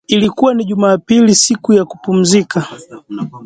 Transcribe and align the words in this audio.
Ilikua 0.07 0.53
ni 0.53 0.65
jumapili 0.65 1.35
siku 1.35 1.73
ya 1.73 1.85
kupumzika 1.85 2.67